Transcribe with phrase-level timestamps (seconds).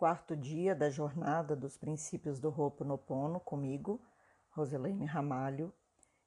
[0.00, 4.00] quarto dia da jornada dos princípios do Ho'oponopono comigo,
[4.48, 5.74] Roselene Ramalho,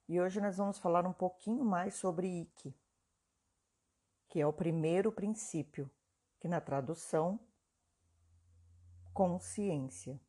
[0.07, 2.71] e hoje nós vamos falar um pouquinho mais sobre Ike,
[4.29, 5.89] que é o primeiro princípio,
[6.39, 7.39] que na tradução
[9.11, 10.21] consciência.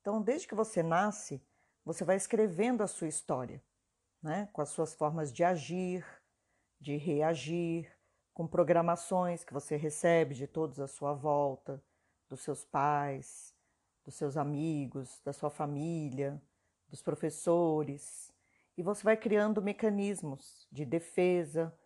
[0.00, 1.46] Então, desde que você nasce,
[1.84, 3.62] você vai escrevendo a sua história,
[4.22, 4.48] né?
[4.54, 6.06] com as suas formas de agir,
[6.80, 7.94] de reagir,
[8.32, 11.84] com programações que você recebe de todos à sua volta,
[12.30, 13.52] dos seus pais,
[14.04, 16.40] dos seus amigos, da sua família,
[16.88, 18.32] dos professores,
[18.76, 21.76] e você vai criando mecanismos de defesa,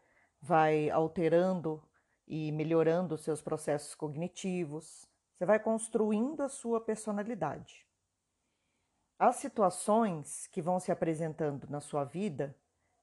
[0.40, 1.82] vai alterando
[2.26, 7.86] e melhorando os seus processos cognitivos, você vai construindo a sua personalidade.
[9.18, 12.54] As situações que vão se apresentando na sua vida,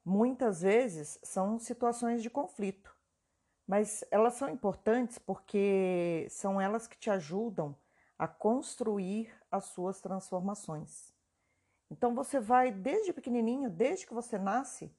[0.05, 2.95] muitas vezes são situações de conflito
[3.71, 7.73] mas elas são importantes porque são elas que te ajudam
[8.19, 11.15] a construir as suas transformações.
[11.89, 14.93] Então você vai desde pequenininho, desde que você nasce,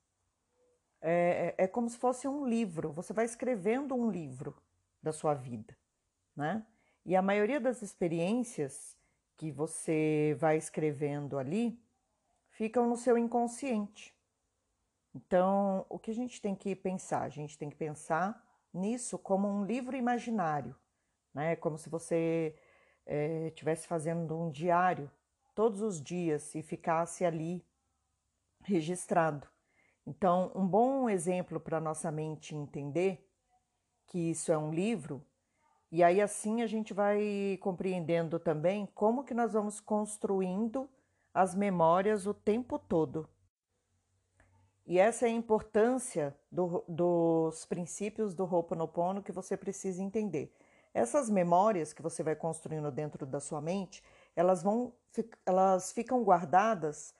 [1.02, 2.92] é, é, é como se fosse um livro.
[2.92, 4.56] Você vai escrevendo um livro
[5.02, 5.76] da sua vida,
[6.34, 6.66] né?
[7.04, 8.96] E a maioria das experiências
[9.36, 11.78] que você vai escrevendo ali
[12.48, 14.16] ficam no seu inconsciente.
[15.14, 17.20] Então, o que a gente tem que pensar?
[17.20, 20.74] A gente tem que pensar nisso como um livro imaginário,
[21.34, 21.56] né?
[21.56, 22.54] Como se você
[23.50, 25.10] estivesse eh, é, fazendo um diário
[25.54, 27.64] todos os dias e ficasse ali
[28.62, 29.46] registrado.
[30.06, 33.28] Então, um bom exemplo para nossa mente entender
[34.06, 35.24] que isso é um livro,
[35.90, 40.88] e aí assim a gente vai compreendendo também como que nós vamos construindo
[41.32, 43.28] as memórias o tempo todo.
[44.86, 50.52] E essa é a importância do, dos princípios do Ho'oponopono que você precisa entender.
[50.92, 54.02] Essas memórias que você vai construindo dentro da sua mente,
[54.36, 54.92] elas vão,
[55.46, 57.14] elas ficam guardadas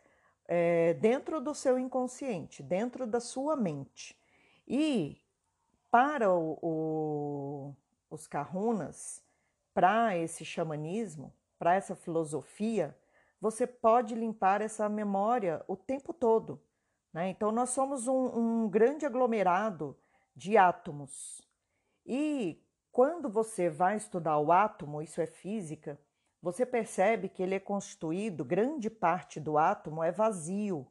[0.46, 4.18] é, dentro do seu inconsciente, dentro da sua mente.
[4.66, 5.22] E
[5.90, 7.76] para o, o,
[8.10, 9.22] os kahunas,
[9.72, 12.96] para esse xamanismo, para essa filosofia,
[13.40, 16.60] você pode limpar essa memória o tempo todo.
[17.12, 17.28] Né?
[17.28, 19.96] Então, nós somos um, um grande aglomerado
[20.34, 21.42] de átomos.
[22.06, 26.00] E quando você vai estudar o átomo, isso é física,
[26.40, 30.86] você percebe que ele é constituído, grande parte do átomo é vazio.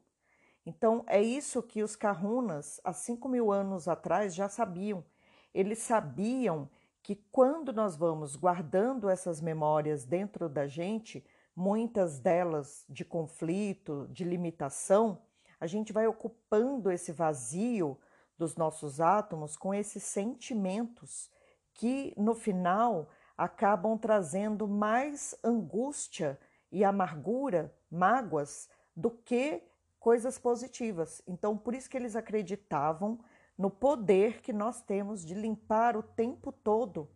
[0.64, 5.04] Então, é isso que os Kahunas, há 5 mil anos atrás, já sabiam.
[5.52, 6.70] Eles sabiam
[7.02, 14.24] que quando nós vamos guardando essas memórias dentro da gente, muitas delas de conflito, de
[14.24, 15.20] limitação,
[15.62, 17.96] a gente vai ocupando esse vazio
[18.36, 21.30] dos nossos átomos com esses sentimentos
[21.72, 23.08] que no final
[23.38, 26.36] acabam trazendo mais angústia
[26.72, 29.62] e amargura, mágoas, do que
[30.00, 31.22] coisas positivas.
[31.28, 33.20] Então, por isso que eles acreditavam
[33.56, 37.08] no poder que nós temos de limpar o tempo todo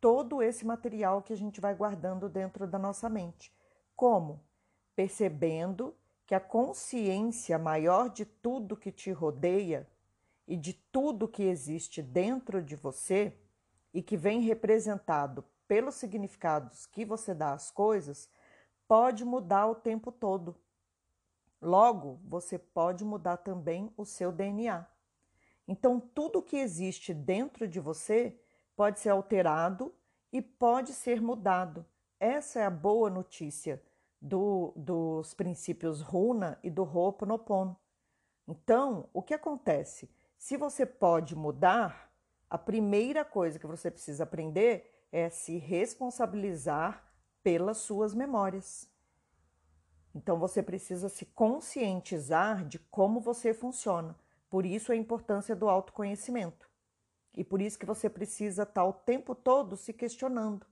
[0.00, 3.54] todo esse material que a gente vai guardando dentro da nossa mente.
[3.94, 4.42] Como?
[4.96, 5.94] Percebendo
[6.26, 9.88] que a consciência maior de tudo que te rodeia
[10.46, 13.36] e de tudo que existe dentro de você
[13.92, 18.28] e que vem representado pelos significados que você dá às coisas,
[18.86, 20.56] pode mudar o tempo todo.
[21.60, 24.86] Logo, você pode mudar também o seu DNA.
[25.66, 28.38] Então, tudo que existe dentro de você
[28.76, 29.94] pode ser alterado
[30.30, 31.86] e pode ser mudado.
[32.20, 33.82] Essa é a boa notícia
[34.24, 37.76] do, dos princípios Runa e do Ho'oponopono.
[38.48, 40.10] Então, o que acontece?
[40.38, 42.10] Se você pode mudar,
[42.48, 47.04] a primeira coisa que você precisa aprender é se responsabilizar
[47.42, 48.88] pelas suas memórias.
[50.14, 54.18] Então você precisa se conscientizar de como você funciona.
[54.48, 56.66] Por isso a importância do autoconhecimento.
[57.36, 60.64] E por isso que você precisa estar o tempo todo se questionando.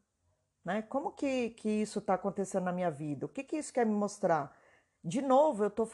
[0.64, 0.82] Né?
[0.82, 3.26] Como que, que isso está acontecendo na minha vida?
[3.26, 4.56] O que, que isso quer me mostrar?
[5.02, 5.86] De novo, eu estou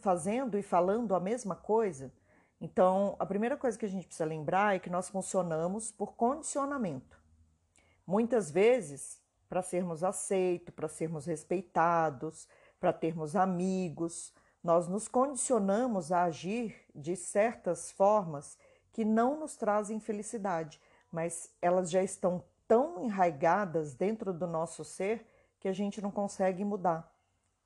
[0.00, 2.12] fazendo e falando a mesma coisa?
[2.60, 7.22] Então, a primeira coisa que a gente precisa lembrar é que nós funcionamos por condicionamento.
[8.06, 12.48] Muitas vezes, para sermos aceitos, para sermos respeitados,
[12.80, 14.32] para termos amigos,
[14.62, 18.56] nós nos condicionamos a agir de certas formas
[18.92, 20.80] que não nos trazem felicidade,
[21.12, 25.26] mas elas já estão tão enraigadas dentro do nosso ser
[25.60, 27.10] que a gente não consegue mudar.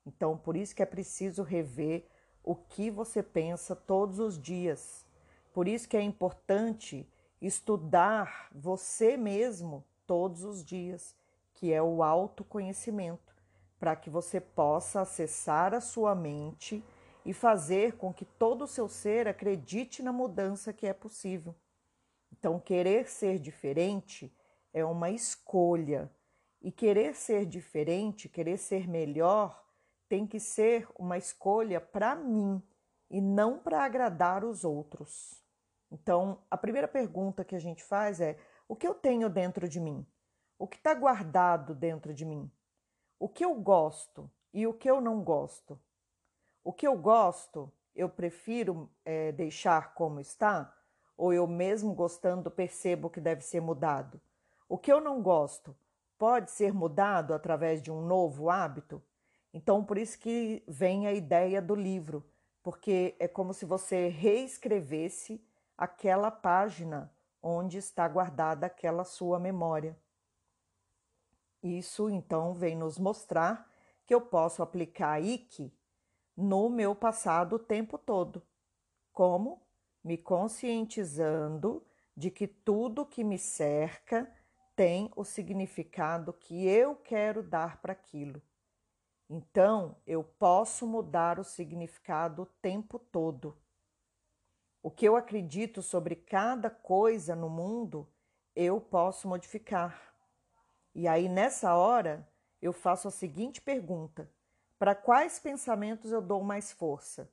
[0.05, 2.07] Então, por isso que é preciso rever
[2.43, 5.05] o que você pensa todos os dias.
[5.53, 7.07] Por isso que é importante
[7.41, 11.15] estudar você mesmo todos os dias,
[11.53, 13.35] que é o autoconhecimento,
[13.79, 16.83] para que você possa acessar a sua mente
[17.25, 21.53] e fazer com que todo o seu ser acredite na mudança que é possível.
[22.31, 24.33] Então, querer ser diferente
[24.73, 26.11] é uma escolha.
[26.61, 29.65] E querer ser diferente, querer ser melhor,
[30.09, 32.61] tem que ser uma escolha para mim
[33.09, 35.41] e não para agradar os outros.
[35.91, 38.37] Então, a primeira pergunta que a gente faz é:
[38.67, 40.05] o que eu tenho dentro de mim?
[40.57, 42.51] O que está guardado dentro de mim?
[43.17, 45.79] O que eu gosto e o que eu não gosto?
[46.63, 50.75] O que eu gosto, eu prefiro é, deixar como está?
[51.17, 54.21] Ou eu mesmo gostando percebo que deve ser mudado?
[54.69, 55.75] O que eu não gosto
[56.15, 59.01] pode ser mudado através de um novo hábito?
[59.51, 62.23] Então, por isso que vem a ideia do livro,
[62.61, 65.43] porque é como se você reescrevesse
[65.75, 67.11] aquela página
[67.41, 69.97] onde está guardada aquela sua memória.
[71.63, 73.67] Isso então vem nos mostrar
[74.05, 75.73] que eu posso aplicar IK
[76.37, 78.43] no meu passado o tempo todo.
[79.11, 79.63] Como?
[80.03, 81.83] Me conscientizando
[82.15, 84.31] de que tudo que me cerca
[84.79, 88.41] tem o significado que eu quero dar para aquilo.
[89.29, 93.57] Então, eu posso mudar o significado o tempo todo.
[94.81, 98.07] O que eu acredito sobre cada coisa no mundo,
[98.55, 100.01] eu posso modificar.
[100.95, 102.25] E aí, nessa hora,
[102.61, 104.31] eu faço a seguinte pergunta:
[104.77, 107.29] para quais pensamentos eu dou mais força?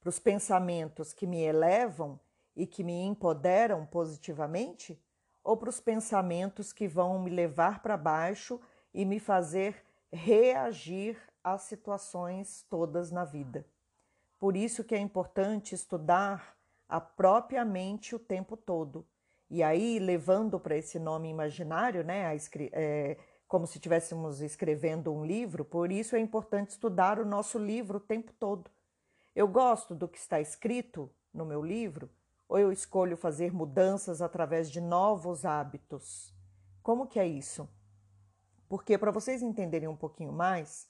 [0.00, 2.18] Para os pensamentos que me elevam
[2.56, 4.98] e que me empoderam positivamente?
[5.46, 8.60] Ou para os pensamentos que vão me levar para baixo
[8.92, 9.80] e me fazer
[10.12, 13.64] reagir às situações todas na vida?
[14.40, 16.58] Por isso que é importante estudar
[16.88, 19.06] a própria mente o tempo todo.
[19.48, 22.36] E aí, levando para esse nome imaginário, né,
[22.72, 23.16] é,
[23.46, 28.00] como se estivéssemos escrevendo um livro, por isso é importante estudar o nosso livro o
[28.00, 28.68] tempo todo.
[29.32, 32.10] Eu gosto do que está escrito no meu livro,
[32.48, 36.34] ou eu escolho fazer mudanças através de novos hábitos?
[36.82, 37.68] Como que é isso?
[38.68, 40.88] Porque, para vocês entenderem um pouquinho mais,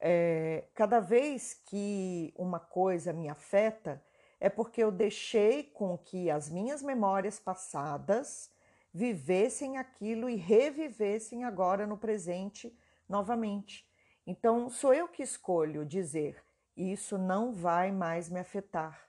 [0.00, 4.02] é, cada vez que uma coisa me afeta,
[4.40, 8.50] é porque eu deixei com que as minhas memórias passadas
[8.94, 12.76] vivessem aquilo e revivessem agora no presente
[13.08, 13.88] novamente.
[14.26, 16.44] Então, sou eu que escolho dizer:
[16.76, 19.07] isso não vai mais me afetar.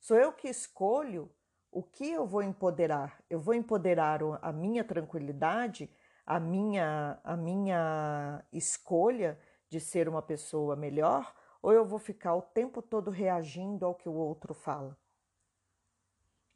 [0.00, 1.30] Sou eu que escolho
[1.70, 3.22] o que eu vou empoderar.
[3.28, 5.90] Eu vou empoderar a minha tranquilidade,
[6.24, 9.38] a minha, a minha escolha
[9.68, 14.08] de ser uma pessoa melhor, ou eu vou ficar o tempo todo reagindo ao que
[14.08, 14.96] o outro fala?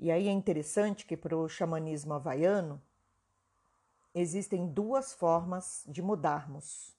[0.00, 2.82] E aí é interessante que para o xamanismo havaiano
[4.14, 6.96] existem duas formas de mudarmos.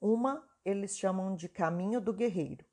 [0.00, 2.64] Uma eles chamam de caminho do guerreiro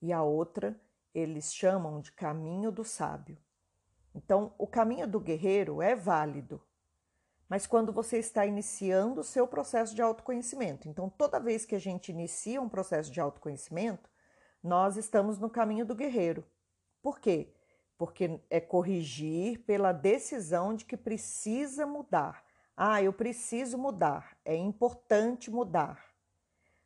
[0.00, 0.78] e a outra
[1.14, 3.38] eles chamam de caminho do sábio.
[4.14, 6.60] Então, o caminho do guerreiro é válido,
[7.48, 10.88] mas quando você está iniciando o seu processo de autoconhecimento.
[10.88, 14.10] Então, toda vez que a gente inicia um processo de autoconhecimento,
[14.62, 16.46] nós estamos no caminho do guerreiro.
[17.02, 17.52] Por quê?
[17.98, 22.44] Porque é corrigir pela decisão de que precisa mudar.
[22.76, 26.12] Ah, eu preciso mudar, é importante mudar.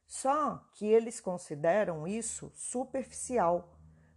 [0.06, 3.75] Só que eles consideram isso superficial,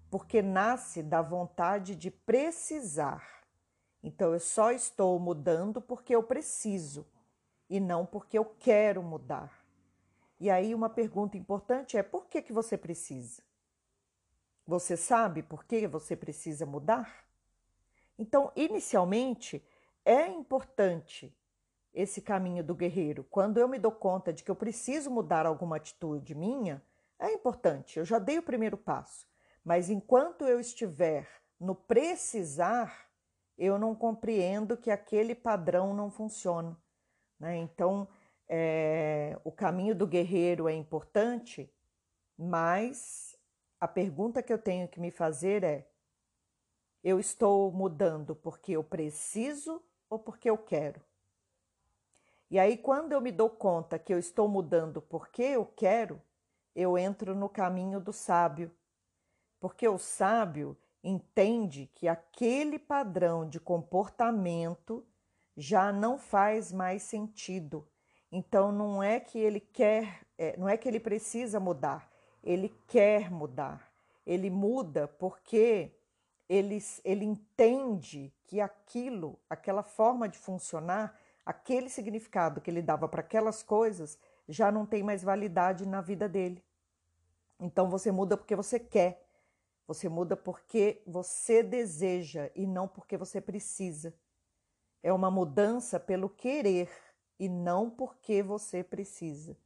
[0.10, 3.44] porque nasce da vontade de precisar.
[4.02, 7.06] Então eu só estou mudando porque eu preciso
[7.70, 9.66] e não porque eu quero mudar.
[10.40, 13.42] E aí uma pergunta importante é: por que que você precisa?
[14.66, 17.26] Você sabe por que você precisa mudar?
[18.18, 19.64] Então, inicialmente,
[20.06, 21.36] é importante
[21.94, 23.24] esse caminho do guerreiro.
[23.32, 26.84] Quando eu me dou conta de que eu preciso mudar alguma atitude minha,
[27.18, 29.28] é importante, eu já dei o primeiro passo.
[29.70, 33.08] Mas enquanto eu estiver no precisar,
[33.56, 36.76] eu não compreendo que aquele padrão não funciona.
[37.40, 37.58] Né?
[37.58, 38.08] Então,
[38.48, 41.72] é, o caminho do guerreiro é importante,
[42.36, 43.38] mas
[43.80, 45.88] a pergunta que eu tenho que me fazer é:
[47.04, 51.00] eu estou mudando porque eu preciso ou porque eu quero?
[52.50, 56.20] E aí, quando eu me dou conta que eu estou mudando porque eu quero,
[56.76, 58.76] eu entro no caminho do sábio.
[59.60, 65.06] Porque o sábio, entende que aquele padrão de comportamento
[65.56, 67.88] já não faz mais sentido.
[68.32, 72.10] Então não é que ele quer, é, não é que ele precisa mudar,
[72.44, 73.90] ele quer mudar.
[74.26, 75.92] Ele muda porque
[76.48, 83.22] ele, ele entende que aquilo, aquela forma de funcionar, aquele significado que ele dava para
[83.22, 86.64] aquelas coisas já não tem mais validade na vida dele.
[87.60, 89.29] Então você muda porque você quer.
[89.90, 94.14] Você muda porque você deseja e não porque você precisa.
[95.02, 96.92] É uma mudança pelo querer
[97.40, 99.58] e não porque você precisa.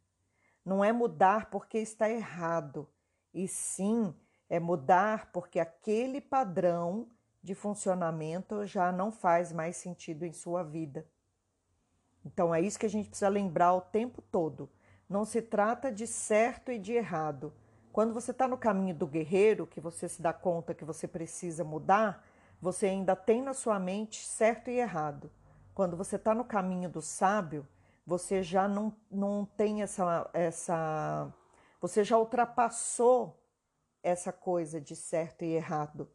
[0.63, 2.88] Não é mudar porque está errado,
[3.34, 4.15] e sim
[4.50, 7.10] é mudar porque aquele padrão
[7.42, 11.06] de funcionamento já não faz mais sentido em sua vida.
[12.24, 14.72] Então é isso que a gente precisa lembrar o tempo todo.
[15.10, 17.53] Não se trata de certo e de errado.
[17.93, 21.63] Quando você está no caminho do guerreiro, que você se dá conta que você precisa
[21.63, 22.25] mudar,
[22.59, 25.29] você ainda tem na sua mente certo e errado.
[25.75, 27.67] Quando você está no caminho do sábio,
[28.03, 31.31] você já não, não tem essa, essa.
[31.79, 33.39] Você já ultrapassou
[34.01, 36.09] essa coisa de certo e errado.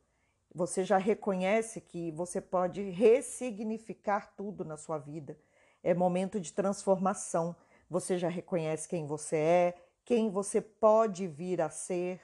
[0.53, 5.39] Você já reconhece que você pode ressignificar tudo na sua vida.
[5.85, 7.55] É momento de transformação.
[7.89, 12.19] Você já reconhece quem você é, quem você pode vir a ser.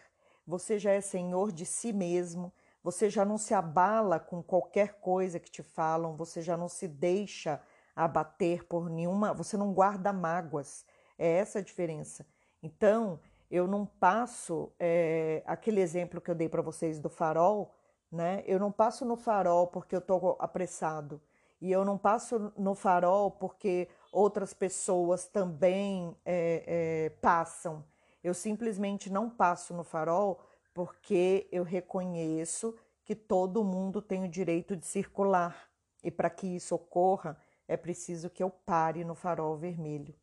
[0.47, 2.51] Você já é senhor de si mesmo.
[2.83, 6.17] Você já não se abala com qualquer coisa que te falam.
[6.17, 7.61] Você já não se deixa
[7.95, 9.35] abater por nenhuma.
[9.35, 10.87] Você não guarda mágoas.
[11.19, 12.27] É essa a diferença.
[12.63, 17.75] Então, eu não passo é, aquele exemplo que eu dei para vocês do farol,
[18.11, 18.43] né?
[18.47, 21.21] Eu não passo no farol porque eu estou apressado
[21.61, 27.85] e eu não passo no farol porque outras pessoas também é, é, passam.
[28.23, 30.41] Eu simplesmente não passo no farol
[30.73, 35.69] porque eu reconheço que todo mundo tem o direito de circular
[36.03, 40.15] e para que isso ocorra é preciso que eu pare no farol vermelho.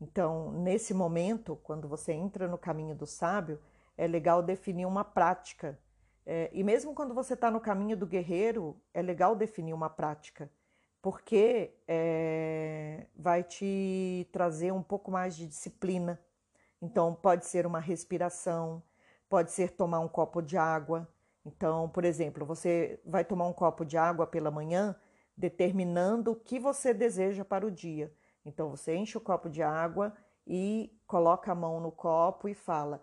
[0.00, 3.60] Então, nesse momento, quando você entra no caminho do sábio,
[3.96, 5.78] é legal definir uma prática.
[6.24, 10.50] É, e mesmo quando você está no caminho do guerreiro, é legal definir uma prática,
[11.00, 16.20] porque é, vai te trazer um pouco mais de disciplina.
[16.80, 18.82] Então, pode ser uma respiração,
[19.28, 21.08] pode ser tomar um copo de água.
[21.44, 24.94] Então, por exemplo, você vai tomar um copo de água pela manhã,
[25.36, 28.12] determinando o que você deseja para o dia.
[28.44, 33.00] Então você enche o copo de água e coloca a mão no copo e fala: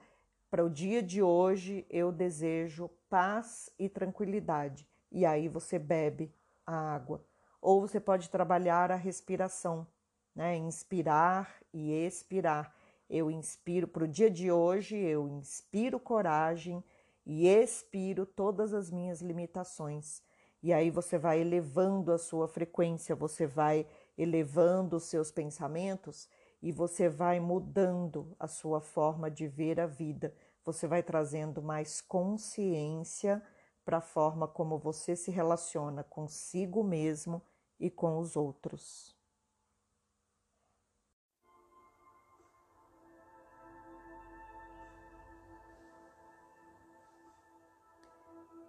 [0.49, 4.87] para o dia de hoje eu desejo paz e tranquilidade.
[5.11, 6.33] E aí você bebe
[6.65, 7.23] a água.
[7.61, 9.87] Ou você pode trabalhar a respiração,
[10.35, 10.55] né?
[10.55, 12.73] Inspirar e expirar.
[13.09, 16.83] Eu inspiro para o dia de hoje, eu inspiro coragem
[17.25, 20.21] e expiro todas as minhas limitações.
[20.61, 23.85] E aí você vai elevando a sua frequência, você vai
[24.17, 26.27] elevando os seus pensamentos
[26.61, 30.33] e você vai mudando a sua forma de ver a vida.
[30.63, 33.43] Você vai trazendo mais consciência
[33.85, 37.41] para a forma como você se relaciona consigo mesmo
[37.79, 39.15] e com os outros.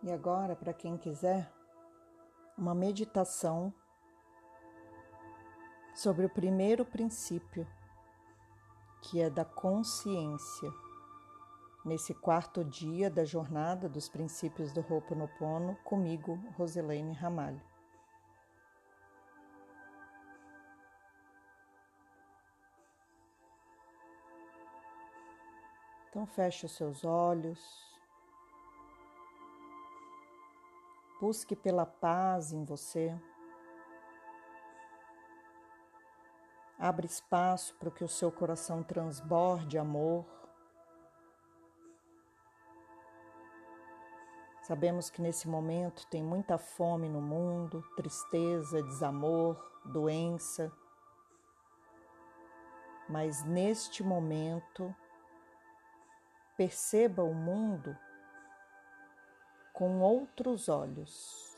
[0.02, 1.50] E agora, para quem quiser,
[2.56, 3.74] uma meditação
[5.94, 7.66] sobre o primeiro princípio,
[9.02, 10.85] que é da consciência.
[11.86, 17.62] Nesse quarto dia da jornada dos princípios do Ho'oponopono, comigo, Roselene Ramalho.
[26.10, 27.60] Então feche os seus olhos.
[31.20, 33.16] Busque pela paz em você.
[36.76, 40.35] Abre espaço para que o seu coração transborde amor.
[44.66, 50.72] Sabemos que nesse momento tem muita fome no mundo, tristeza, desamor, doença.
[53.08, 54.92] Mas neste momento,
[56.56, 57.96] perceba o mundo
[59.72, 61.56] com outros olhos.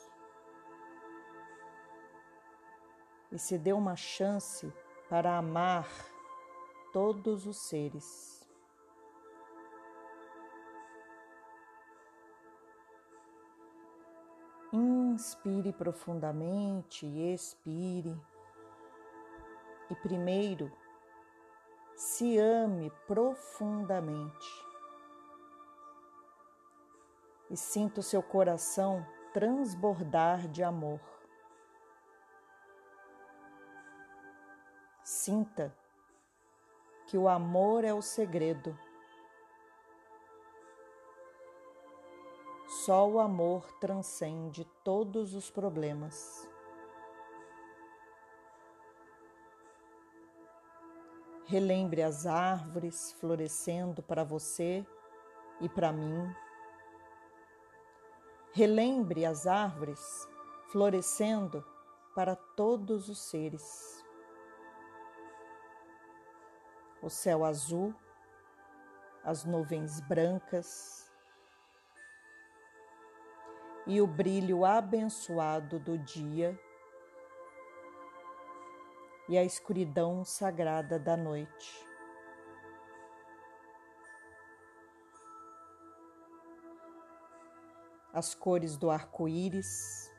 [3.32, 4.70] E se dê uma chance
[5.08, 5.88] para amar
[6.92, 8.37] todos os seres.
[14.72, 18.14] Inspire profundamente expire.
[19.90, 20.70] E primeiro,
[21.96, 24.66] se ame profundamente.
[27.50, 31.00] E sinta o seu coração transbordar de amor.
[35.02, 35.74] Sinta
[37.06, 38.78] que o amor é o segredo.
[42.88, 46.48] Só o amor transcende todos os problemas.
[51.44, 54.86] Relembre as árvores florescendo para você
[55.60, 56.34] e para mim.
[58.54, 60.26] Relembre as árvores
[60.72, 61.62] florescendo
[62.14, 64.02] para todos os seres.
[67.02, 67.94] O céu azul,
[69.22, 71.07] as nuvens brancas
[73.88, 76.60] e o brilho abençoado do dia
[79.26, 81.86] e a escuridão sagrada da noite.
[88.12, 90.12] As cores do arco-íris.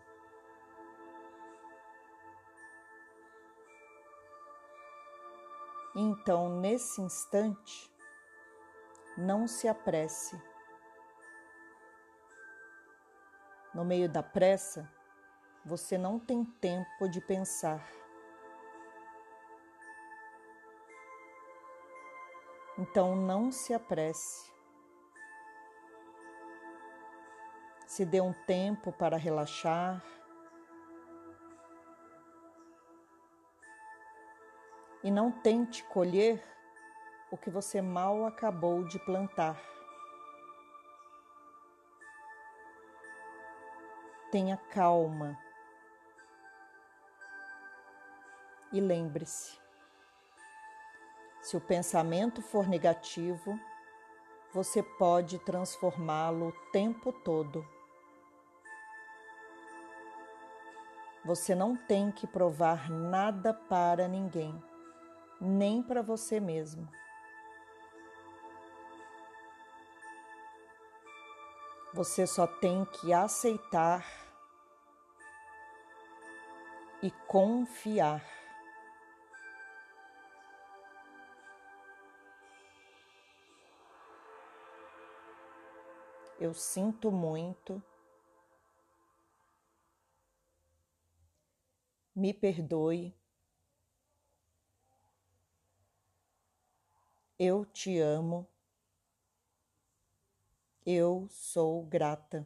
[5.96, 7.92] Então, nesse instante,
[9.16, 10.49] não se apresse.
[13.74, 14.92] No meio da pressa,
[15.64, 17.88] você não tem tempo de pensar.
[22.78, 24.50] Então não se apresse.
[27.86, 30.02] Se dê um tempo para relaxar.
[35.04, 36.42] E não tente colher
[37.30, 39.79] o que você mal acabou de plantar.
[44.32, 45.38] Tenha calma.
[48.72, 49.58] E lembre-se,
[51.42, 53.60] se o pensamento for negativo,
[54.54, 57.66] você pode transformá-lo o tempo todo.
[61.26, 64.64] Você não tem que provar nada para ninguém,
[65.42, 66.88] nem para você mesmo.
[72.00, 74.06] Você só tem que aceitar
[77.04, 78.24] e confiar.
[86.40, 87.84] eu sinto muito.
[92.16, 93.14] Me perdoe.
[97.38, 98.48] Eu te amo.
[100.86, 102.46] Eu sou grata.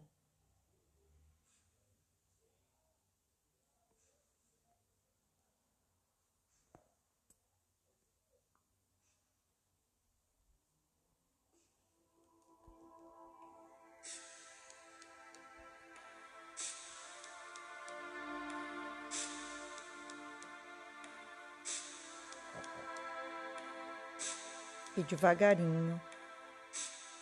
[24.96, 26.00] e devagarinho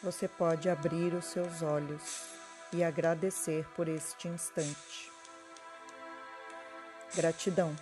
[0.04, 2.24] você pode abrir os seus olhos
[2.74, 5.12] e agradecer por este instante.
[7.16, 7.76] Gratidão.